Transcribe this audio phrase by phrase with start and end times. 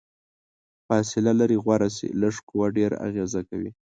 [0.87, 3.71] فاصله لرې غوره شي، لږه قوه ډیره اغیزه کوي.